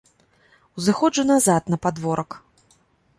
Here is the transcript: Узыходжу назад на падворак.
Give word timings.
Узыходжу 0.79 1.25
назад 1.33 1.69
на 1.73 1.77
падворак. 1.83 2.29